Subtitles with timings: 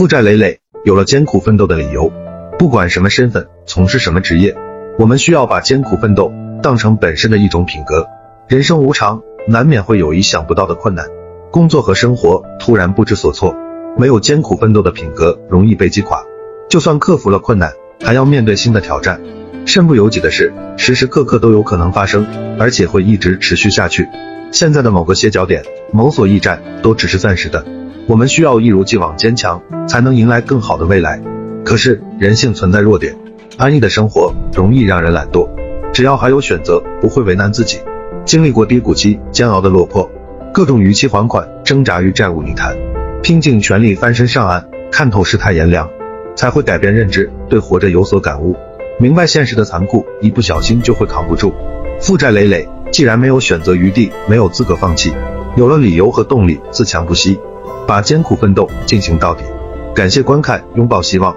[0.00, 2.10] 负债累累，有了艰苦奋斗的理由。
[2.58, 4.56] 不管什么身份，从事什么职业，
[4.98, 8.06] 我们需要把艰苦奋斗当成本身的一种品格。
[8.48, 11.04] 人生无常，难免会有意想不到的困难，
[11.50, 13.54] 工作和生活突然不知所措。
[13.98, 16.24] 没有艰苦奋斗的品格，容易被击垮。
[16.70, 17.70] 就算克服了困难，
[18.02, 19.20] 还要面对新的挑战。
[19.66, 22.26] 身不由己的事，时时刻刻都有可能发生，
[22.58, 24.08] 而且会一直持续下去。
[24.52, 25.62] 现在的某个歇脚点，
[25.92, 27.64] 某所驿站，都只是暂时的。
[28.08, 31.22] 我们需要一如既往坚强，才能迎来更好的未来。
[31.64, 33.14] 可是人性存在弱点，
[33.56, 35.48] 安逸的生活容易让人懒惰。
[35.92, 37.78] 只要还有选择，不会为难自己。
[38.24, 40.10] 经历过低谷期煎熬的落魄，
[40.52, 42.76] 各种逾期还款，挣扎于债务泥潭，
[43.22, 45.88] 拼尽全力翻身上岸，看透世态炎凉，
[46.34, 48.56] 才会改变认知，对活着有所感悟。
[48.98, 51.54] 明白现实的残酷，一不小心就会扛不住，
[52.00, 52.68] 负债累累。
[52.92, 55.12] 既然没有选择余地，没有资格放弃，
[55.56, 57.38] 有了理由和动力，自强不息，
[57.86, 59.44] 把艰苦奋斗进行到底。
[59.94, 61.36] 感谢观看，拥抱希望。